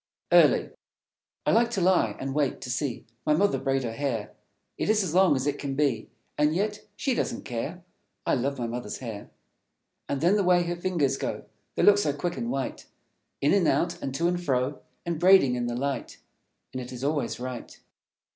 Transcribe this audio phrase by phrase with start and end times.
[0.31, 0.71] Early
[1.45, 4.31] I like to lie and wait, to see My Mother braid her hair.
[4.75, 7.83] It is as long as it can be, And yet she doesn't care.
[8.25, 9.29] I love my Mother's hair.
[10.09, 11.45] And then the way her fingers go;
[11.75, 12.87] They look so quick and white,
[13.41, 16.17] In and out, and to and fro, And braiding in the light;
[16.73, 17.79] And it is always right.